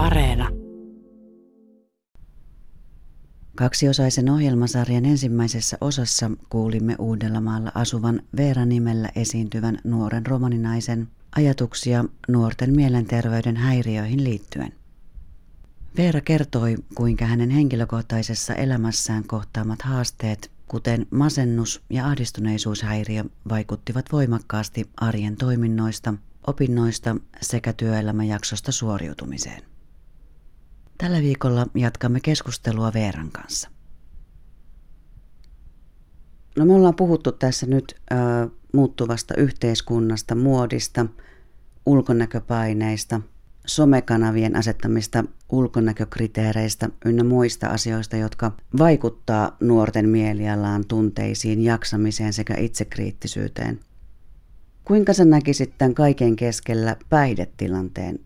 Areena. 0.00 0.48
Kaksiosaisen 3.56 4.30
ohjelmasarjan 4.30 5.04
ensimmäisessä 5.04 5.78
osassa 5.80 6.30
kuulimme 6.48 6.96
Uudellamaalla 6.98 7.72
asuvan 7.74 8.22
Veera 8.36 8.64
nimellä 8.64 9.08
esiintyvän 9.16 9.78
nuoren 9.84 10.26
romaninaisen 10.26 11.08
ajatuksia 11.36 12.04
nuorten 12.28 12.76
mielenterveyden 12.76 13.56
häiriöihin 13.56 14.24
liittyen. 14.24 14.72
Veera 15.96 16.20
kertoi, 16.20 16.76
kuinka 16.94 17.24
hänen 17.24 17.50
henkilökohtaisessa 17.50 18.54
elämässään 18.54 19.24
kohtaamat 19.24 19.82
haasteet, 19.82 20.50
kuten 20.68 21.06
masennus 21.10 21.82
ja 21.90 22.06
ahdistuneisuushäiriö, 22.06 23.24
vaikuttivat 23.48 24.04
voimakkaasti 24.12 24.90
arjen 24.96 25.36
toiminnoista, 25.36 26.14
opinnoista 26.46 27.16
sekä 27.40 27.72
työelämäjaksosta 27.72 28.72
suoriutumiseen. 28.72 29.70
Tällä 31.00 31.20
viikolla 31.20 31.66
jatkamme 31.74 32.20
keskustelua 32.20 32.92
Veeran 32.94 33.30
kanssa. 33.30 33.70
No 36.56 36.64
me 36.64 36.74
ollaan 36.74 36.96
puhuttu 36.96 37.32
tässä 37.32 37.66
nyt 37.66 37.94
ö, 38.12 38.14
muuttuvasta 38.72 39.34
yhteiskunnasta, 39.36 40.34
muodista, 40.34 41.06
ulkonäköpaineista, 41.86 43.20
somekanavien 43.66 44.56
asettamista 44.56 45.24
ulkonäkökriteereistä 45.52 46.88
ynnä 47.04 47.24
muista 47.24 47.66
asioista, 47.66 48.16
jotka 48.16 48.52
vaikuttaa 48.78 49.56
nuorten 49.60 50.08
mielialaan, 50.08 50.86
tunteisiin, 50.86 51.64
jaksamiseen 51.64 52.32
sekä 52.32 52.54
itsekriittisyyteen. 52.58 53.80
Kuinka 54.84 55.12
sä 55.12 55.24
näkisit 55.24 55.78
tämän 55.78 55.94
kaiken 55.94 56.36
keskellä 56.36 56.96
päihdetilanteen 57.08 58.18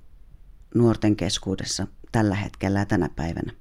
nuorten 0.74 1.16
keskuudessa 1.16 1.86
tällä 2.14 2.34
hetkellä 2.34 2.78
ja 2.78 2.86
tänä 2.86 3.08
päivänä? 3.16 3.52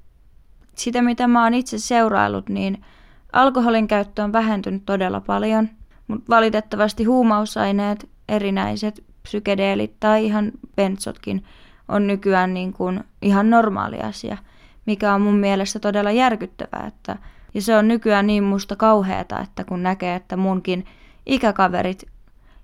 Sitä, 0.76 1.02
mitä 1.02 1.28
mä 1.28 1.44
oon 1.44 1.54
itse 1.54 1.78
seuraillut, 1.78 2.50
niin 2.50 2.86
alkoholin 3.32 3.88
käyttö 3.88 4.24
on 4.24 4.34
vähentynyt 4.34 4.86
todella 4.86 5.22
paljon, 5.22 5.70
mutta 6.08 6.26
valitettavasti 6.30 7.04
huumausaineet, 7.04 8.10
erinäiset 8.30 9.04
psykedeelit 9.24 10.00
tai 10.00 10.26
ihan 10.26 10.52
bensotkin 10.76 11.44
on 11.88 12.08
nykyään 12.08 12.54
niin 12.54 12.74
kuin 12.74 13.04
ihan 13.22 13.50
normaali 13.50 14.00
asia, 14.00 14.38
mikä 14.86 15.14
on 15.14 15.22
mun 15.22 15.38
mielestä 15.38 15.80
todella 15.80 16.12
järkyttävää. 16.12 16.88
Että, 16.88 17.18
ja 17.54 17.62
se 17.62 17.78
on 17.78 17.88
nykyään 17.88 18.28
niin 18.28 18.44
musta 18.44 18.76
kauheata, 18.76 19.40
että 19.42 19.64
kun 19.64 19.84
näkee, 19.84 20.16
että 20.16 20.38
munkin 20.38 20.86
ikäkaverit, 21.26 22.04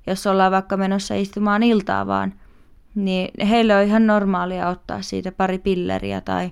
jos 0.08 0.28
ollaan 0.28 0.52
vaikka 0.52 0.78
menossa 0.78 1.16
istumaan 1.16 1.64
iltaa 1.64 2.08
vaan, 2.08 2.34
niin 2.96 3.48
heille 3.48 3.76
on 3.76 3.84
ihan 3.84 4.08
normaalia 4.08 4.70
ottaa 4.70 5.02
siitä 5.02 5.32
pari 5.32 5.60
pilleriä 5.60 6.22
tai 6.22 6.52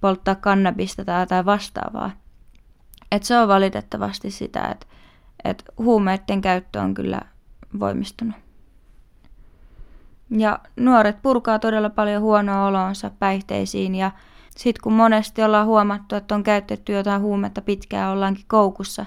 polttaa 0.00 0.34
kannabista 0.34 1.04
tai 1.04 1.22
jotain 1.22 1.44
vastaavaa. 1.44 2.10
Et 3.12 3.22
se 3.22 3.38
on 3.38 3.48
valitettavasti 3.48 4.30
sitä, 4.30 4.68
että 4.68 4.86
et 5.44 5.64
huumeiden 5.78 6.40
käyttö 6.40 6.80
on 6.80 6.94
kyllä 6.94 7.20
voimistunut. 7.80 8.36
Ja 10.30 10.58
nuoret 10.76 11.22
purkaa 11.22 11.58
todella 11.58 11.90
paljon 11.90 12.22
huonoa 12.22 12.66
olonsa 12.66 13.10
päihteisiin 13.18 13.94
ja 13.94 14.10
sitten 14.56 14.82
kun 14.82 14.92
monesti 14.92 15.42
ollaan 15.42 15.66
huomattu, 15.66 16.14
että 16.14 16.34
on 16.34 16.42
käytetty 16.42 16.92
jotain 16.92 17.22
huumetta 17.22 17.62
pitkään 17.62 18.12
ollaankin 18.12 18.44
koukussa, 18.48 19.06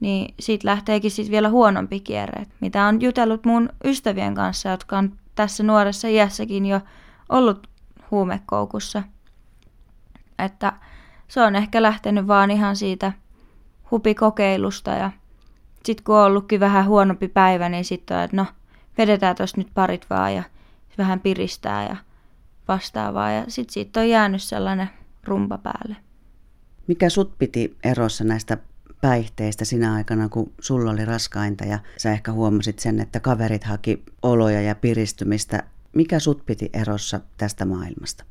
niin 0.00 0.34
siitä 0.40 0.68
lähteekin 0.68 1.10
siis 1.10 1.30
vielä 1.30 1.48
huonompi 1.48 2.00
kierre. 2.00 2.46
Mitä 2.60 2.86
on 2.86 3.00
jutellut 3.00 3.44
mun 3.44 3.68
ystävien 3.84 4.34
kanssa, 4.34 4.68
jotka 4.68 4.98
on 4.98 5.12
tässä 5.34 5.62
nuoressa 5.62 6.08
iässäkin 6.08 6.66
jo 6.66 6.80
ollut 7.28 7.66
huumekoukussa. 8.10 9.02
Että 10.38 10.72
se 11.28 11.42
on 11.42 11.56
ehkä 11.56 11.82
lähtenyt 11.82 12.26
vaan 12.26 12.50
ihan 12.50 12.76
siitä 12.76 13.12
hupikokeilusta 13.90 14.90
ja 14.90 15.10
sitten 15.84 16.04
kun 16.04 16.16
on 16.16 16.24
ollutkin 16.24 16.60
vähän 16.60 16.86
huonompi 16.86 17.28
päivä, 17.28 17.68
niin 17.68 17.84
sitten 17.84 18.16
on, 18.16 18.22
että 18.22 18.36
no 18.36 18.46
vedetään 18.98 19.36
tuossa 19.36 19.56
nyt 19.56 19.68
parit 19.74 20.06
vaan 20.10 20.34
ja 20.34 20.42
vähän 20.98 21.20
piristää 21.20 21.88
ja 21.88 21.96
vastaavaa. 22.68 23.30
Ja 23.30 23.44
sitten 23.48 23.72
siitä 23.72 24.00
on 24.00 24.08
jäänyt 24.08 24.42
sellainen 24.42 24.90
rumpa 25.24 25.58
päälle. 25.58 25.96
Mikä 26.86 27.08
sut 27.10 27.38
piti 27.38 27.76
erossa 27.84 28.24
näistä 28.24 28.58
päihteistä 29.00 29.64
sinä 29.64 29.94
aikana, 29.94 30.28
kun 30.28 30.52
sulla 30.60 30.90
oli 30.90 31.04
raskainta 31.04 31.64
ja 31.64 31.78
sä 31.96 32.12
ehkä 32.12 32.32
huomasit 32.32 32.78
sen, 32.78 33.00
että 33.00 33.20
kaverit 33.20 33.64
haki 33.64 34.02
oloja 34.22 34.60
ja 34.60 34.74
piristymistä. 34.74 35.62
Mikä 35.92 36.18
sut 36.18 36.46
piti 36.46 36.70
erossa 36.72 37.20
tästä 37.36 37.64
maailmasta? 37.64 38.24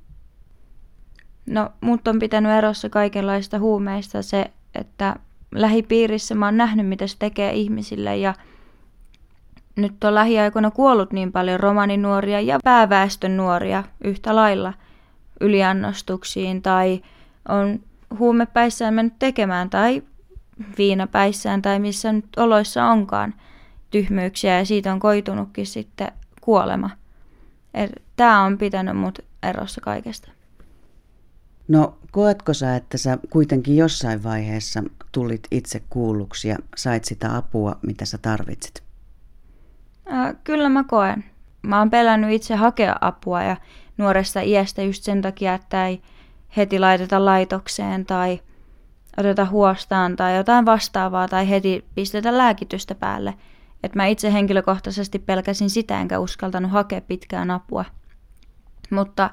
No, 1.46 1.69
mut 1.81 2.08
on 2.08 2.19
pitänyt 2.19 2.52
erossa 2.52 2.90
kaikenlaista 2.90 3.59
huumeista 3.59 4.22
se, 4.22 4.52
että 4.75 5.16
lähipiirissä 5.52 6.35
mä 6.35 6.46
oon 6.46 6.58
nähnyt, 6.58 6.88
mitä 6.88 7.08
se 7.08 7.16
tekee 7.19 7.53
ihmisille 7.53 8.18
ja 8.18 8.34
nyt 9.75 10.03
on 10.03 10.16
lähiaikoina 10.16 10.72
kuollut 10.72 11.13
niin 11.13 11.31
paljon 11.31 11.59
romaninuoria 11.59 12.41
ja 12.41 12.59
pääväestön 12.63 13.38
nuoria 13.38 13.84
yhtä 14.03 14.35
lailla 14.35 14.74
yliannostuksiin 15.41 16.62
tai 16.62 17.02
on 17.50 17.79
huumepäissään 18.19 18.94
mennyt 18.94 19.19
tekemään 19.19 19.69
tai 19.69 20.03
viinapäissään 20.78 21.62
tai 21.62 21.80
missä 21.80 22.14
nyt 22.14 22.25
oloissa 22.38 22.86
onkaan 22.86 23.34
tyhmyyksiä 23.90 24.58
ja 24.58 24.66
siitä 24.66 24.94
on 24.94 25.00
koitunutkin 25.00 25.66
sitten 25.66 26.12
kuolema. 26.42 26.90
Tämä 28.16 28.42
on 28.44 28.58
pitänyt 28.58 28.97
mut 28.97 29.20
erossa 29.44 29.81
kaikesta. 29.81 30.31
No 31.68 31.97
koetko 32.12 32.53
sä, 32.53 32.75
että 32.75 32.97
sä 32.97 33.18
kuitenkin 33.30 33.78
jossain 33.78 34.24
vaiheessa 34.24 34.84
tulit 35.12 35.47
itse 35.52 35.81
kuulluksi 35.90 36.47
ja 36.47 36.58
sait 36.76 37.06
sitä 37.06 37.38
apua, 37.38 37.76
mitä 37.81 38.06
sä 38.06 38.18
tarvitsit? 38.18 38.84
Äh, 40.12 40.36
kyllä 40.44 40.70
mä 40.70 40.84
koen. 40.84 41.24
Mä 41.62 41.80
oon 41.80 41.90
pelännyt 41.90 42.31
itse 42.31 42.56
hakea 42.56 42.96
apua 43.02 43.44
ja 43.44 43.58
nuoresta 43.97 44.41
iästä 44.41 44.81
just 44.81 45.03
sen 45.03 45.22
takia, 45.22 45.53
että 45.53 45.88
ei 45.88 46.02
heti 46.58 46.80
laiteta 46.80 47.26
laitokseen 47.26 48.06
tai 48.06 48.40
oteta 49.19 49.46
huostaan 49.46 50.16
tai 50.16 50.38
jotain 50.38 50.66
vastaavaa 50.66 51.28
tai 51.28 51.50
heti 51.50 51.85
pistetä 51.96 52.38
lääkitystä 52.38 52.96
päälle. 52.96 53.34
Että 53.84 54.00
mä 54.00 54.06
itse 54.06 54.34
henkilökohtaisesti 54.34 55.19
pelkäsin 55.19 55.69
sitä 55.69 56.02
enkä 56.02 56.19
uskaltanut 56.19 56.72
hakea 56.72 57.02
pitkään 57.02 57.52
apua. 57.52 57.85
Mutta 58.90 59.29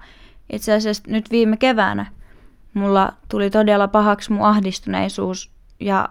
itse 0.52 0.74
asiassa 0.74 1.02
nyt 1.06 1.30
viime 1.30 1.56
keväänä 1.56 2.06
mulla 2.74 3.12
tuli 3.28 3.50
todella 3.50 3.88
pahaksi 3.88 4.32
mun 4.32 4.46
ahdistuneisuus 4.46 5.50
ja 5.80 6.08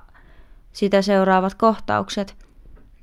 sitä 0.72 1.02
seuraavat 1.02 1.56
kohtaukset– 1.56 2.36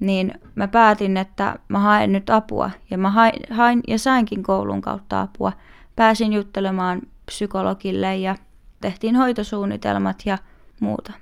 niin 0.03 0.34
mä 0.55 0.69
päätin, 0.69 1.16
että 1.16 1.59
mä 1.69 1.78
haen 1.78 2.12
nyt 2.12 2.31
apua. 2.31 2.71
Ja 2.91 2.99
mä 2.99 3.11
hain 3.50 3.81
ja 3.88 3.99
sainkin 3.99 4.43
koulun 4.43 4.81
kautta 4.81 5.21
apua. 5.21 5.53
Pääsin 5.97 6.32
juttelemaan 6.32 7.03
psykologille 7.27 8.16
ja 8.16 8.37
tehtiin 8.81 9.16
hoitosuunnitelmat 9.16 10.22
ja 10.27 10.38
muuta. 10.82 11.12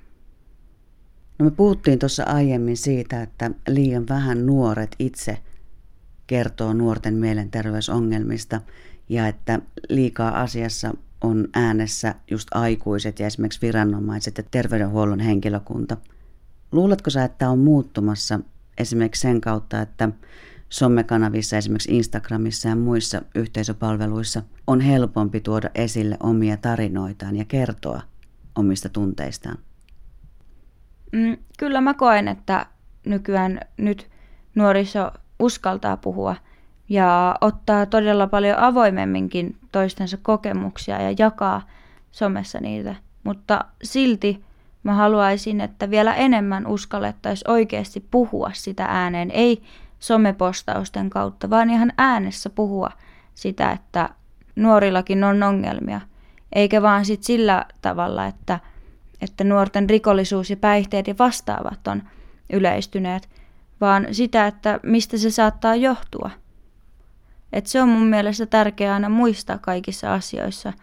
No 1.39 1.45
me 1.45 1.51
puhuttiin 1.51 1.99
tuossa 1.99 2.23
aiemmin 2.23 2.77
siitä, 2.77 3.21
että 3.21 3.51
liian 3.67 4.07
vähän 4.09 4.45
nuoret 4.45 4.95
itse 4.99 5.37
kertoo 6.27 6.73
nuorten 6.73 7.13
mielenterveysongelmista 7.13 8.61
ja 9.09 9.27
että 9.27 9.59
liikaa 9.89 10.41
asiassa 10.41 10.93
on 11.21 11.47
äänessä 11.53 12.15
just 12.31 12.47
aikuiset 12.51 13.19
ja 13.19 13.27
esimerkiksi 13.27 13.61
viranomaiset 13.61 14.37
ja 14.37 14.43
terveydenhuollon 14.51 15.19
henkilökunta. 15.19 15.97
Luuletko 16.71 17.09
sä, 17.09 17.23
että 17.23 17.49
on 17.49 17.59
muuttumassa 17.59 18.39
esimerkiksi 18.77 19.21
sen 19.21 19.41
kautta, 19.41 19.81
että 19.81 20.09
somekanavissa, 20.69 21.57
esimerkiksi 21.57 21.97
Instagramissa 21.97 22.69
ja 22.69 22.75
muissa 22.75 23.21
yhteisöpalveluissa 23.35 24.43
on 24.67 24.81
helpompi 24.81 25.39
tuoda 25.39 25.69
esille 25.75 26.17
omia 26.19 26.57
tarinoitaan 26.57 27.35
ja 27.35 27.45
kertoa 27.45 28.01
omista 28.55 28.89
tunteistaan? 28.89 29.57
Mm, 31.11 31.37
kyllä 31.57 31.81
mä 31.81 31.93
koen, 31.93 32.27
että 32.27 32.65
nykyään 33.05 33.59
nyt 33.77 34.09
nuoriso 34.55 35.11
uskaltaa 35.39 35.97
puhua 35.97 36.35
ja 36.89 37.35
ottaa 37.41 37.85
todella 37.85 38.27
paljon 38.27 38.59
avoimemminkin 38.59 39.57
toistensa 39.71 40.17
kokemuksia 40.21 41.01
ja 41.01 41.15
jakaa 41.19 41.67
somessa 42.11 42.59
niitä. 42.59 42.95
Mutta 43.23 43.65
silti 43.83 44.43
Mä 44.83 44.93
haluaisin, 44.93 45.61
että 45.61 45.89
vielä 45.89 46.15
enemmän 46.15 46.67
uskallettaisiin 46.67 47.51
oikeasti 47.51 48.05
puhua 48.11 48.51
sitä 48.53 48.85
ääneen, 48.85 49.31
ei 49.31 49.63
somepostausten 49.99 51.09
kautta, 51.09 51.49
vaan 51.49 51.69
ihan 51.69 51.93
äänessä 51.97 52.49
puhua 52.49 52.91
sitä, 53.33 53.71
että 53.71 54.09
nuorillakin 54.55 55.23
on 55.23 55.43
ongelmia. 55.43 56.01
Eikä 56.53 56.81
vaan 56.81 57.05
sit 57.05 57.23
sillä 57.23 57.65
tavalla, 57.81 58.25
että, 58.25 58.59
että 59.21 59.43
nuorten 59.43 59.89
rikollisuus 59.89 60.49
ja 60.49 60.57
päihteet 60.57 61.07
ja 61.07 61.15
vastaavat 61.19 61.87
on 61.87 62.03
yleistyneet, 62.53 63.29
vaan 63.81 64.07
sitä, 64.11 64.47
että 64.47 64.79
mistä 64.83 65.17
se 65.17 65.31
saattaa 65.31 65.75
johtua. 65.75 66.29
Et 67.53 67.67
se 67.67 67.81
on 67.81 67.89
mun 67.89 68.07
mielestä 68.07 68.45
tärkeää 68.45 68.93
aina 68.93 69.09
muistaa 69.09 69.57
kaikissa 69.57 70.13
asioissa, 70.13 70.73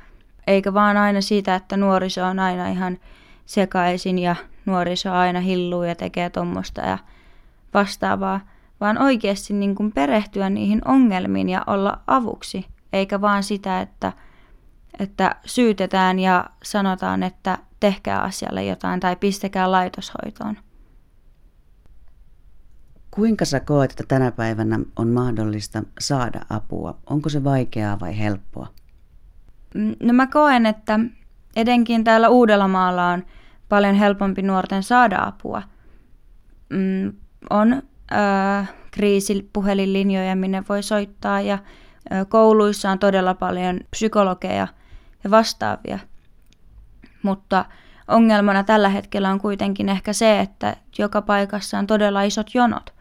eikä 0.46 0.74
vaan 0.74 0.96
aina 0.96 1.20
siitä, 1.20 1.54
että 1.54 1.76
nuoriso 1.76 2.24
on 2.24 2.38
aina 2.38 2.68
ihan 2.68 2.98
sekaisin 3.46 4.18
ja 4.18 4.36
nuoriso 4.66 5.12
aina 5.12 5.40
hilluu 5.40 5.82
ja 5.82 5.94
tekee 5.94 6.30
tuommoista 6.30 6.80
ja 6.80 6.98
vastaavaa, 7.74 8.40
vaan 8.80 9.02
oikeasti 9.02 9.54
niin 9.54 9.74
kuin 9.74 9.92
perehtyä 9.92 10.50
niihin 10.50 10.80
ongelmiin 10.84 11.48
ja 11.48 11.62
olla 11.66 11.98
avuksi, 12.06 12.66
eikä 12.92 13.20
vaan 13.20 13.42
sitä, 13.42 13.80
että, 13.80 14.12
että 14.98 15.36
syytetään 15.46 16.18
ja 16.18 16.44
sanotaan, 16.62 17.22
että 17.22 17.58
tehkää 17.80 18.22
asialle 18.22 18.64
jotain 18.64 19.00
tai 19.00 19.16
pistäkää 19.16 19.70
laitoshoitoon. 19.70 20.56
Kuinka 23.10 23.44
sä 23.44 23.60
koet, 23.60 23.90
että 23.90 24.04
tänä 24.08 24.30
päivänä 24.30 24.78
on 24.96 25.08
mahdollista 25.08 25.82
saada 26.00 26.40
apua? 26.50 26.98
Onko 27.10 27.28
se 27.28 27.44
vaikeaa 27.44 28.00
vai 28.00 28.18
helppoa? 28.18 28.66
Mm, 29.74 29.94
no 30.02 30.12
mä 30.12 30.26
koen, 30.26 30.66
että 30.66 31.00
edenkin 31.56 32.04
täällä 32.04 32.28
Uudellamaalla 32.28 33.08
on 33.08 33.24
paljon 33.68 33.94
helpompi 33.94 34.42
nuorten 34.42 34.82
saada 34.82 35.22
apua. 35.22 35.62
Mm, 36.70 37.12
on 37.50 37.82
äh, 38.12 38.72
kriisipuhelinlinjoja, 38.90 40.36
minne 40.36 40.64
voi 40.68 40.82
soittaa 40.82 41.40
ja 41.40 41.58
kouluissa 42.28 42.90
on 42.90 42.98
todella 42.98 43.34
paljon 43.34 43.80
psykologeja 43.90 44.68
ja 45.24 45.30
vastaavia. 45.30 45.98
Mutta 47.22 47.64
ongelmana 48.08 48.64
tällä 48.64 48.88
hetkellä 48.88 49.30
on 49.30 49.40
kuitenkin 49.40 49.88
ehkä 49.88 50.12
se, 50.12 50.40
että 50.40 50.76
joka 50.98 51.22
paikassa 51.22 51.78
on 51.78 51.86
todella 51.86 52.22
isot 52.22 52.54
jonot. 52.54 52.94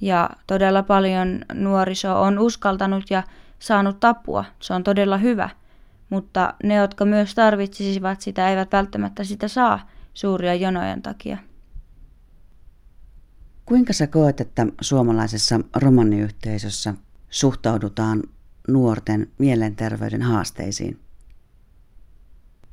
Ja 0.00 0.30
todella 0.46 0.82
paljon 0.82 1.40
nuoriso 1.54 2.22
on 2.22 2.38
uskaltanut 2.38 3.10
ja 3.10 3.22
saanut 3.58 4.04
apua. 4.04 4.44
Se 4.60 4.74
on 4.74 4.84
todella 4.84 5.18
hyvä. 5.18 5.50
Mutta 6.10 6.54
ne, 6.62 6.74
jotka 6.74 7.04
myös 7.04 7.34
tarvitsisivat 7.34 8.20
sitä, 8.20 8.50
eivät 8.50 8.72
välttämättä 8.72 9.24
sitä 9.24 9.48
saa 9.48 9.88
suuria 10.14 10.54
jonojen 10.54 11.02
takia. 11.02 11.38
Kuinka 13.64 13.92
sä 13.92 14.06
koet, 14.06 14.40
että 14.40 14.66
suomalaisessa 14.80 15.60
romaniyhteisössä 15.76 16.94
suhtaudutaan 17.30 18.22
nuorten 18.68 19.30
mielenterveyden 19.38 20.22
haasteisiin? 20.22 21.05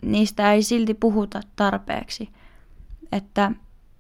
Niistä 0.03 0.53
ei 0.53 0.63
silti 0.63 0.93
puhuta 0.93 1.41
tarpeeksi. 1.55 2.29
Että 3.11 3.51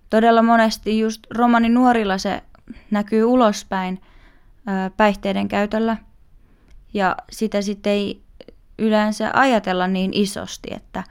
todella 0.09 0.41
monesti 0.41 0.99
just 0.99 1.23
romani 1.35 1.69
nuorilla 1.69 2.17
se 2.17 2.43
näkyy 2.91 3.23
ulospäin 3.23 4.01
päihteiden 4.97 5.47
käytöllä. 5.47 5.97
Ja 6.93 7.15
sitä 7.31 7.61
sitten 7.61 7.91
ei 7.93 8.21
yleensä 8.79 9.31
ajatella 9.33 9.87
niin 9.87 10.11
isosti, 10.13 10.67
että, 10.71 11.03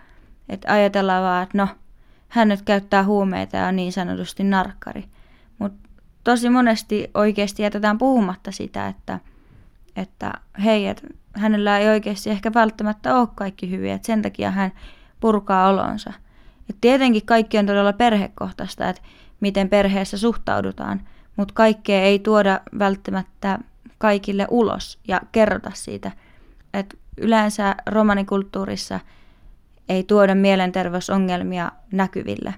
että 0.48 0.72
ajatellaan 0.72 1.22
vaan, 1.22 1.42
että 1.42 1.58
no, 1.58 1.68
hän 2.28 2.48
nyt 2.48 2.62
käyttää 2.62 3.04
huumeita 3.04 3.56
ja 3.56 3.66
on 3.66 3.76
niin 3.76 3.92
sanotusti 3.92 4.44
narkkari. 4.44 5.04
Mutta 5.58 5.88
tosi 6.24 6.50
monesti 6.50 7.10
oikeasti 7.14 7.62
jätetään 7.62 7.98
puhumatta 7.98 8.52
sitä, 8.52 8.88
että, 8.88 9.20
että 9.96 10.32
hei, 10.64 10.86
että 10.86 11.06
hänellä 11.34 11.78
ei 11.78 11.88
oikeasti 11.88 12.30
ehkä 12.30 12.54
välttämättä 12.54 13.16
ole 13.16 13.28
kaikki 13.34 13.70
hyviä, 13.70 13.94
että 13.94 14.06
sen 14.06 14.22
takia 14.22 14.50
hän 14.50 14.72
purkaa 15.20 15.68
olonsa. 15.68 16.12
Et 16.70 16.76
tietenkin 16.80 17.26
kaikki 17.26 17.58
on 17.58 17.66
todella 17.66 17.92
perhekohtaista, 17.92 18.88
että 18.88 19.02
miten 19.40 19.68
perheessä 19.68 20.18
suhtaudutaan, 20.18 21.00
mutta 21.36 21.54
kaikkea 21.54 22.02
ei 22.02 22.18
tuoda 22.18 22.60
välttämättä 22.78 23.58
kaikille 23.98 24.46
ulos 24.50 24.98
ja 25.08 25.20
kerrota 25.32 25.70
siitä. 25.74 26.10
Et 26.74 26.98
yleensä 27.16 27.74
romanikulttuurissa 27.86 29.00
ei 29.88 30.04
tuoda 30.04 30.34
mielenterveysongelmia 30.34 31.72
näkyville. 31.92 32.54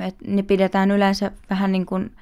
Et 0.00 0.16
ne 0.26 0.42
pidetään 0.42 0.90
yleensä 0.90 1.30
vähän 1.50 1.72
niin 1.72 1.86
kuin, 1.86 2.16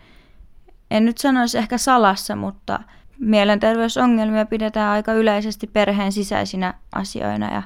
en 0.91 1.05
nyt 1.05 1.19
sanoisi 1.19 1.59
ehkä 1.59 1.79
salassa, 1.79 2.37
mutta 2.37 2.81
mielenterveysongelmia 3.19 4.46
pidetään 4.46 4.90
aika 4.90 5.12
yleisesti 5.12 5.66
perheen 5.66 6.12
sisäisinä 6.12 6.75
asioina 6.93 7.55
ja 7.55 7.62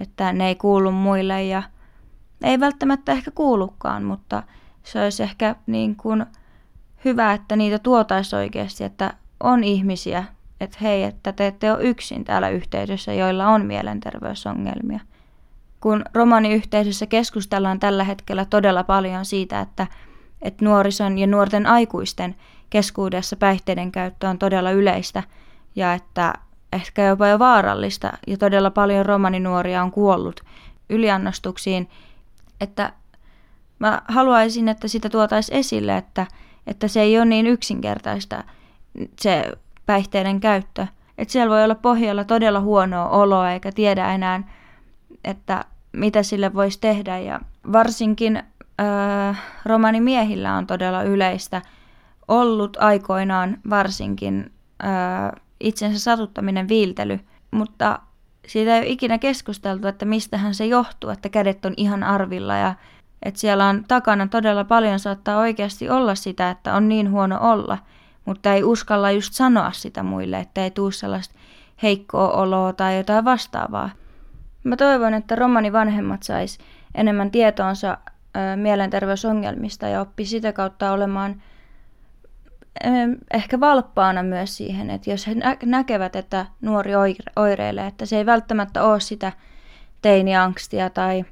että 0.00 0.32
ne 0.32 0.48
ei 0.48 0.54
kuulu 0.54 0.92
muille 0.92 1.44
ja 1.44 1.62
ei 2.44 2.60
välttämättä 2.60 3.12
ehkä 3.12 3.30
kuulukaan, 3.30 4.04
mutta 4.04 4.42
se 4.82 5.02
olisi 5.02 5.22
ehkä 5.22 5.56
niin 5.66 5.96
kuin 5.96 6.26
hyvä, 7.04 7.32
että 7.32 7.56
niitä 7.56 7.78
tuotaisi 7.78 8.36
oikeasti, 8.36 8.84
että 8.84 9.14
on 9.40 9.64
ihmisiä, 9.64 10.24
että 10.60 10.78
hei, 10.82 11.02
että 11.02 11.32
te 11.32 11.46
ette 11.46 11.72
ole 11.72 11.82
yksin 11.82 12.24
täällä 12.24 12.48
yhteisössä, 12.48 13.12
joilla 13.12 13.48
on 13.48 13.66
mielenterveysongelmia. 13.66 15.00
Kun 15.80 16.04
romaniyhteisössä 16.14 17.06
keskustellaan 17.06 17.80
tällä 17.80 18.04
hetkellä 18.04 18.44
todella 18.44 18.84
paljon 18.84 19.24
siitä, 19.24 19.60
että, 19.60 19.86
että 20.42 20.64
nuorison 20.64 21.18
ja 21.18 21.26
nuorten 21.26 21.66
aikuisten 21.66 22.34
keskuudessa 22.70 23.36
päihteiden 23.36 23.92
käyttö 23.92 24.28
on 24.28 24.38
todella 24.38 24.70
yleistä 24.70 25.22
ja 25.76 25.94
että 25.94 26.34
ehkä 26.72 27.04
jopa 27.04 27.26
jo 27.26 27.38
vaarallista 27.38 28.12
ja 28.26 28.36
todella 28.36 28.70
paljon 28.70 29.06
romaninuoria 29.06 29.82
on 29.82 29.90
kuollut 29.90 30.40
yliannostuksiin, 30.88 31.88
että 32.60 32.92
mä 33.78 34.02
haluaisin, 34.08 34.68
että 34.68 34.88
sitä 34.88 35.08
tuotaisiin 35.08 35.58
esille, 35.58 35.96
että, 35.96 36.26
että 36.66 36.88
se 36.88 37.00
ei 37.00 37.18
ole 37.18 37.24
niin 37.24 37.46
yksinkertaista 37.46 38.44
se 39.20 39.52
päihteiden 39.86 40.40
käyttö. 40.40 40.86
Että 41.18 41.32
siellä 41.32 41.50
voi 41.50 41.64
olla 41.64 41.74
pohjalla 41.74 42.24
todella 42.24 42.60
huonoa 42.60 43.08
oloa 43.08 43.52
eikä 43.52 43.72
tiedä 43.72 44.14
enää, 44.14 44.42
että 45.24 45.64
mitä 45.92 46.22
sille 46.22 46.54
voisi 46.54 46.80
tehdä. 46.80 47.18
Ja 47.18 47.40
varsinkin 47.72 48.36
äh, 48.80 49.42
romanimiehillä 49.64 50.54
on 50.54 50.66
todella 50.66 51.02
yleistä 51.02 51.62
ollut 52.30 52.76
aikoinaan 52.80 53.58
varsinkin 53.70 54.52
äh, 54.84 55.40
itsensä 55.60 55.98
satuttaminen 55.98 56.68
viiltely, 56.68 57.20
mutta 57.50 57.98
siitä 58.46 58.74
ei 58.74 58.80
ole 58.80 58.88
ikinä 58.88 59.18
keskusteltu, 59.18 59.88
että 59.88 60.04
mistähän 60.04 60.54
se 60.54 60.66
johtuu, 60.66 61.10
että 61.10 61.28
kädet 61.28 61.64
on 61.64 61.74
ihan 61.76 62.02
arvilla 62.02 62.56
ja 62.56 62.74
että 63.22 63.40
siellä 63.40 63.66
on 63.66 63.84
takana 63.88 64.26
todella 64.26 64.64
paljon 64.64 64.98
saattaa 64.98 65.38
oikeasti 65.38 65.90
olla 65.90 66.14
sitä, 66.14 66.50
että 66.50 66.74
on 66.74 66.88
niin 66.88 67.10
huono 67.10 67.38
olla, 67.40 67.78
mutta 68.24 68.54
ei 68.54 68.64
uskalla 68.64 69.10
just 69.10 69.32
sanoa 69.32 69.72
sitä 69.72 70.02
muille, 70.02 70.38
että 70.38 70.64
ei 70.64 70.70
tule 70.70 70.92
sellaista 70.92 71.34
heikkoa 71.82 72.30
oloa 72.30 72.72
tai 72.72 72.96
jotain 72.96 73.24
vastaavaa. 73.24 73.90
Mä 74.64 74.76
toivon, 74.76 75.14
että 75.14 75.36
romani 75.36 75.72
vanhemmat 75.72 76.22
sais 76.22 76.58
enemmän 76.94 77.30
tietoonsa 77.30 77.98
ö, 78.36 78.56
mielenterveysongelmista 78.56 79.88
ja 79.88 80.00
oppi 80.00 80.24
sitä 80.24 80.52
kautta 80.52 80.92
olemaan 80.92 81.42
ehkä 83.30 83.60
valppaana 83.60 84.22
myös 84.22 84.56
siihen, 84.56 84.90
että 84.90 85.10
jos 85.10 85.26
he 85.26 85.36
näkevät, 85.64 86.16
että 86.16 86.46
nuori 86.60 86.92
oireilee, 87.36 87.86
että 87.86 88.06
se 88.06 88.16
ei 88.16 88.26
välttämättä 88.26 88.84
ole 88.84 89.00
sitä 89.00 89.32
teiniangstia 90.02 90.90
tai 90.90 91.24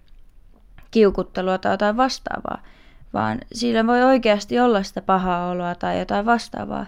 kiukuttelua 0.90 1.59
tai 1.59 1.73
jotain 1.73 1.97
vastaavaa, 1.97 2.62
vaan 3.12 3.38
siinä 3.52 3.87
voi 3.87 4.02
oikeasti 4.02 4.61
olla 4.61 4.83
sitä 4.83 5.02
pahaa 5.02 5.50
oloa 5.50 5.75
tai 5.75 5.99
jotain 5.99 6.26
vastaavaa. 6.26 6.87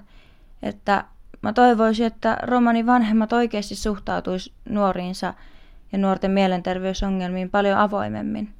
Että 0.62 1.04
mä 1.42 1.52
toivoisin, 1.52 2.06
että 2.06 2.38
romani 2.42 2.86
vanhemmat 2.86 3.32
oikeasti 3.32 3.74
suhtautuisi 3.74 4.52
nuoriinsa 4.68 5.34
ja 5.92 5.98
nuorten 5.98 6.30
mielenterveysongelmiin 6.30 7.50
paljon 7.50 7.78
avoimemmin. 7.78 8.54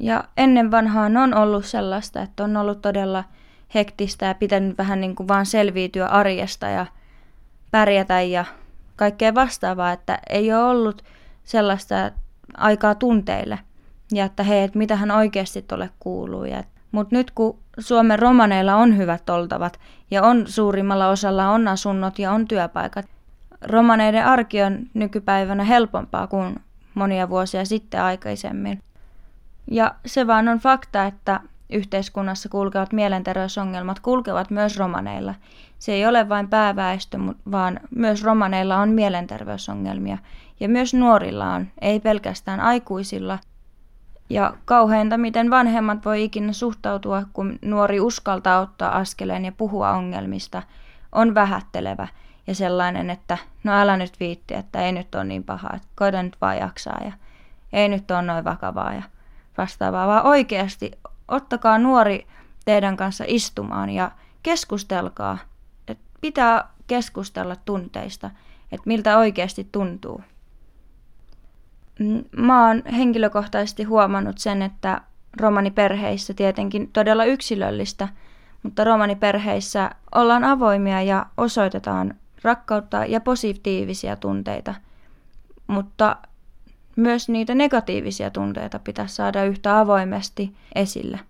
Ja 0.00 0.24
ennen 0.36 0.70
vanhaan 0.70 1.16
on 1.16 1.34
ollut 1.34 1.64
sellaista, 1.64 2.22
että 2.22 2.44
on 2.44 2.56
ollut 2.56 2.82
todella 2.82 3.24
hektistä 3.74 4.26
ja 4.26 4.34
pitänyt 4.34 4.78
vähän 4.78 5.00
niin 5.00 5.14
kuin 5.14 5.28
vaan 5.28 5.46
selviytyä 5.46 6.06
arjesta 6.06 6.66
ja 6.66 6.86
pärjätä 7.70 8.20
ja 8.20 8.44
kaikkea 8.96 9.34
vastaavaa, 9.34 9.92
että 9.92 10.18
ei 10.30 10.52
ole 10.52 10.64
ollut 10.64 11.04
sellaista 11.44 11.94
aikaa 12.56 12.94
tunteille 12.94 13.58
ja 14.12 14.24
että 14.24 14.42
hei, 14.42 14.62
että 14.62 14.78
mitä 14.78 14.96
hän 14.96 15.10
oikeasti 15.10 15.62
tuolle 15.62 15.90
kuuluu. 16.00 16.44
Mutta 16.92 17.16
nyt 17.16 17.30
kun 17.30 17.58
Suomen 17.78 18.18
romaneilla 18.18 18.76
on 18.76 18.96
hyvät 18.96 19.30
oltavat 19.30 19.80
ja 20.10 20.22
on 20.22 20.46
suurimmalla 20.46 21.08
osalla 21.08 21.48
on 21.48 21.68
asunnot 21.68 22.18
ja 22.18 22.32
on 22.32 22.48
työpaikat, 22.48 23.06
romaneiden 23.62 24.26
arki 24.26 24.62
on 24.62 24.78
nykypäivänä 24.94 25.64
helpompaa 25.64 26.26
kuin 26.26 26.60
monia 26.94 27.28
vuosia 27.28 27.64
sitten 27.64 28.02
aikaisemmin. 28.02 28.82
Ja 29.70 29.94
se 30.06 30.26
vaan 30.26 30.48
on 30.48 30.58
fakta, 30.58 31.04
että 31.04 31.40
yhteiskunnassa 31.72 32.48
kulkevat 32.48 32.92
mielenterveysongelmat 32.92 34.00
kulkevat 34.00 34.50
myös 34.50 34.78
romaneilla. 34.78 35.34
Se 35.78 35.92
ei 35.92 36.06
ole 36.06 36.28
vain 36.28 36.48
pääväestö, 36.48 37.18
vaan 37.50 37.80
myös 37.90 38.24
romaneilla 38.24 38.76
on 38.76 38.88
mielenterveysongelmia. 38.88 40.18
Ja 40.60 40.68
myös 40.68 40.94
nuorilla 40.94 41.54
on, 41.54 41.66
ei 41.80 42.00
pelkästään 42.00 42.60
aikuisilla. 42.60 43.38
Ja 44.30 44.54
kauheinta, 44.64 45.18
miten 45.18 45.50
vanhemmat 45.50 46.04
voi 46.04 46.24
ikinä 46.24 46.52
suhtautua, 46.52 47.22
kun 47.32 47.58
nuori 47.62 48.00
uskaltaa 48.00 48.60
ottaa 48.60 48.96
askeleen 48.96 49.44
ja 49.44 49.52
puhua 49.52 49.90
ongelmista, 49.90 50.62
on 51.12 51.34
vähättelevä 51.34 52.08
ja 52.46 52.54
sellainen, 52.54 53.10
että 53.10 53.38
no 53.64 53.72
älä 53.72 53.96
nyt 53.96 54.20
viitti, 54.20 54.54
että 54.54 54.82
ei 54.82 54.92
nyt 54.92 55.14
ole 55.14 55.24
niin 55.24 55.44
paha, 55.44 55.70
että 55.76 55.88
koita 55.96 56.22
nyt 56.22 56.36
vaan 56.40 56.56
jaksaa 56.56 57.00
ja 57.04 57.12
ei 57.72 57.88
nyt 57.88 58.10
ole 58.10 58.22
noin 58.22 58.44
vakavaa 58.44 58.94
ja 58.94 59.02
vastaavaa, 59.58 60.06
vaan 60.06 60.26
oikeasti 60.26 60.92
ottakaa 61.30 61.78
nuori 61.78 62.26
teidän 62.64 62.96
kanssa 62.96 63.24
istumaan 63.26 63.90
ja 63.90 64.10
keskustelkaa. 64.42 65.38
että 65.88 66.04
pitää 66.20 66.68
keskustella 66.86 67.56
tunteista, 67.64 68.30
että 68.72 68.86
miltä 68.86 69.18
oikeasti 69.18 69.68
tuntuu. 69.72 70.20
Mä 72.36 72.66
oon 72.66 72.82
henkilökohtaisesti 72.92 73.82
huomannut 73.84 74.38
sen, 74.38 74.62
että 74.62 75.00
romaniperheissä 75.40 76.34
tietenkin 76.34 76.90
todella 76.92 77.24
yksilöllistä, 77.24 78.08
mutta 78.62 78.84
romaniperheissä 78.84 79.90
ollaan 80.14 80.44
avoimia 80.44 81.02
ja 81.02 81.26
osoitetaan 81.36 82.14
rakkautta 82.42 83.04
ja 83.04 83.20
positiivisia 83.20 84.16
tunteita, 84.16 84.74
mutta 85.66 86.16
myös 87.00 87.28
niitä 87.28 87.54
negatiivisia 87.54 88.30
tunteita 88.30 88.78
pitäisi 88.78 89.14
saada 89.14 89.44
yhtä 89.44 89.78
avoimesti 89.78 90.54
esille. 90.74 91.20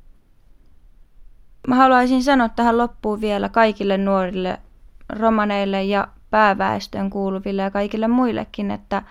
Mä 1.69 1.75
haluaisin 1.75 2.23
sanoa 2.23 2.49
tähän 2.49 2.79
loppuun 2.79 3.21
vielä 3.21 3.49
kaikille 3.49 3.99
nuorille 3.99 4.59
romaneille 5.09 5.83
ja 5.83 6.09
pääväestön 6.31 7.11
kuuluville 7.11 7.63
ja 7.63 7.71
kaikille 7.71 8.09
muillekin, 8.09 8.71
että, 8.71 9.03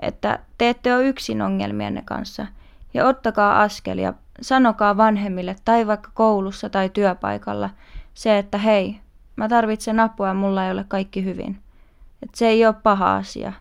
että 0.00 0.38
te 0.58 0.68
ette 0.68 0.94
ole 0.94 1.08
yksin 1.08 1.42
ongelmienne 1.42 2.02
kanssa. 2.04 2.46
Ja 2.94 3.06
ottakaa 3.06 3.62
askel 3.62 3.98
ja 3.98 4.14
sanokaa 4.40 4.96
vanhemmille 4.96 5.56
tai 5.64 5.86
vaikka 5.86 6.10
koulussa 6.14 6.70
tai 6.70 6.88
työpaikalla 6.88 7.70
se, 8.14 8.38
että 8.38 8.58
hei, 8.58 9.00
mä 9.36 9.48
tarvitsen 9.48 10.00
apua 10.00 10.28
ja 10.28 10.34
mulla 10.34 10.64
ei 10.64 10.72
ole 10.72 10.84
kaikki 10.88 11.24
hyvin. 11.24 11.58
Että 12.22 12.38
se 12.38 12.48
ei 12.48 12.66
ole 12.66 12.74
paha 12.82 13.16
asia. 13.16 13.52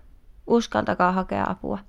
Uskaltakaa 0.48 1.12
hakea 1.12 1.46
apua. 1.50 1.80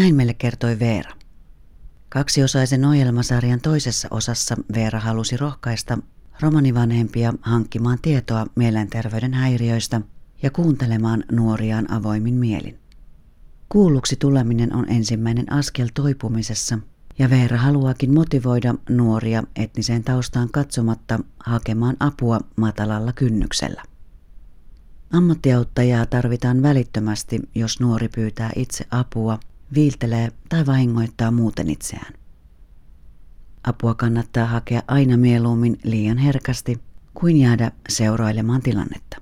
Näin 0.00 0.14
meille 0.14 0.34
kertoi 0.34 0.78
Veera. 0.78 1.10
Kaksiosaisen 2.08 2.84
ohjelmasarjan 2.84 3.60
toisessa 3.60 4.08
osassa 4.10 4.56
Veera 4.74 5.00
halusi 5.00 5.36
rohkaista 5.36 5.98
romanivanhempia 6.40 7.34
hankkimaan 7.42 7.98
tietoa 8.02 8.46
mielenterveyden 8.54 9.34
häiriöistä 9.34 10.00
ja 10.42 10.50
kuuntelemaan 10.50 11.24
nuoriaan 11.32 11.92
avoimin 11.92 12.34
mielin. 12.34 12.78
Kuulluksi 13.68 14.16
tuleminen 14.16 14.74
on 14.74 14.90
ensimmäinen 14.90 15.52
askel 15.52 15.88
toipumisessa 15.94 16.78
ja 17.18 17.30
Veera 17.30 17.56
haluaakin 17.56 18.14
motivoida 18.14 18.74
nuoria 18.88 19.42
etniseen 19.56 20.04
taustaan 20.04 20.48
katsomatta 20.50 21.20
hakemaan 21.44 21.96
apua 22.00 22.40
matalalla 22.56 23.12
kynnyksellä. 23.12 23.82
Ammattiauttajaa 25.12 26.06
tarvitaan 26.06 26.62
välittömästi, 26.62 27.40
jos 27.54 27.80
nuori 27.80 28.08
pyytää 28.08 28.50
itse 28.56 28.84
apua, 28.90 29.38
viiltelee 29.74 30.32
tai 30.48 30.66
vahingoittaa 30.66 31.30
muuten 31.30 31.70
itseään. 31.70 32.14
Apua 33.62 33.94
kannattaa 33.94 34.46
hakea 34.46 34.82
aina 34.88 35.16
mieluummin 35.16 35.78
liian 35.84 36.18
herkästi 36.18 36.80
kuin 37.14 37.36
jäädä 37.36 37.72
seurailemaan 37.88 38.62
tilannetta. 38.62 39.16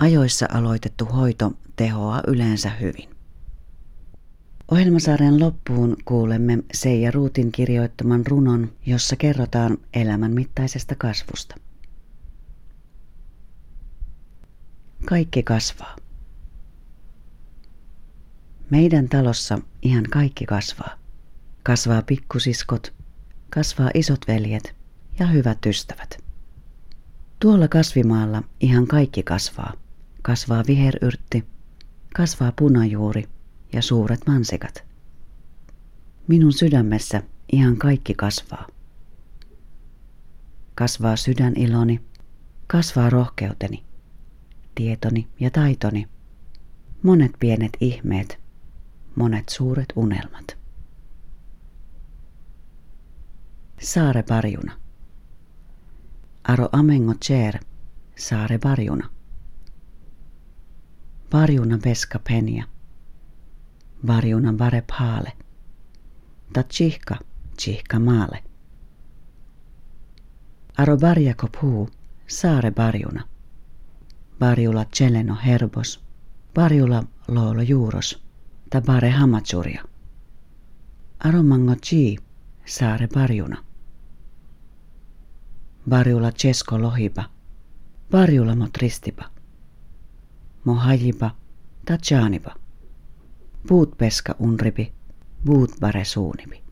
Ajoissa 0.00 0.46
aloitettu 0.52 1.04
hoito 1.04 1.52
tehoaa 1.76 2.22
yleensä 2.26 2.70
hyvin. 2.70 3.10
Ohjelmasarjan 4.70 5.40
loppuun 5.40 5.96
kuulemme 6.04 6.58
Seija 6.74 7.10
Ruutin 7.10 7.52
kirjoittaman 7.52 8.26
runon, 8.26 8.72
jossa 8.86 9.16
kerrotaan 9.16 9.78
elämän 9.94 10.32
mittaisesta 10.32 10.94
kasvusta. 10.94 11.54
Kaikki 15.04 15.42
kasvaa. 15.42 15.96
Meidän 18.70 19.08
talossa 19.08 19.58
ihan 19.82 20.04
kaikki 20.04 20.46
kasvaa. 20.46 20.98
Kasvaa 21.62 22.02
pikkusiskot, 22.02 22.94
kasvaa 23.50 23.90
isot 23.94 24.20
veljet 24.28 24.74
ja 25.18 25.26
hyvät 25.26 25.66
ystävät. 25.66 26.24
Tuolla 27.40 27.68
kasvimaalla 27.68 28.42
ihan 28.60 28.86
kaikki 28.86 29.22
kasvaa. 29.22 29.72
Kasvaa 30.22 30.64
viheryrtti, 30.66 31.44
kasvaa 32.14 32.52
punajuuri 32.52 33.28
ja 33.72 33.82
suuret 33.82 34.20
mansikat. 34.26 34.84
Minun 36.26 36.52
sydämessä 36.52 37.22
ihan 37.52 37.76
kaikki 37.76 38.14
kasvaa. 38.14 38.66
Kasvaa 40.74 41.16
sydäniloni, 41.16 42.00
kasvaa 42.66 43.10
rohkeuteni, 43.10 43.84
tietoni 44.74 45.28
ja 45.40 45.50
taitoni, 45.50 46.08
monet 47.02 47.32
pienet 47.40 47.76
ihmeet, 47.80 48.39
monet 49.16 49.48
suuret 49.48 49.92
unelmat. 49.96 50.58
Saare 53.80 54.22
Barjuna. 54.22 54.72
Aro 56.44 56.68
amengo 56.72 57.14
cer, 57.14 57.60
saare 58.16 58.58
Barjuna. 58.58 59.10
Barjuna 61.30 61.78
veska 61.84 62.18
penja. 62.18 62.64
Barjuna 64.06 64.52
bare 64.52 64.82
paale. 64.82 65.32
Ta 66.52 66.62
chihka, 66.62 67.16
chihka 67.56 67.98
maale. 67.98 68.42
Aro 70.78 70.96
barjako 70.96 71.48
puu, 71.60 71.88
saare 72.26 72.70
Barjuna. 72.70 73.24
Barjula 74.40 74.86
celeno 74.96 75.36
herbos, 75.46 76.00
Barjula 76.54 77.04
loolo 77.28 77.62
juuros, 77.62 78.22
ta 78.70 78.80
bare 78.80 79.10
hamatsuria. 79.10 79.84
Aro 81.24 81.42
mango 81.42 81.74
chi, 81.80 82.16
saare 82.64 83.06
Barjuna. 83.06 83.64
Varjula 85.90 86.32
Cesko 86.32 86.78
lohiba, 86.78 87.24
varjula 88.12 88.54
mo 88.56 88.68
tristiba, 88.72 89.30
mo 90.64 90.74
hajiba 90.74 91.30
tatjaaniba, 91.84 92.54
puut 93.68 93.98
peska 93.98 94.34
unribi, 94.38 94.92
puut 95.44 95.70
bare 95.80 96.04
suunibi. 96.04 96.62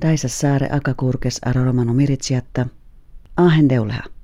Daisa 0.00 0.28
saare 0.28 0.68
akakurkes 0.72 1.38
aroromano 1.46 1.94
miritsiatta, 1.94 2.66
ahen 3.36 3.68
deuleha. 3.68 4.17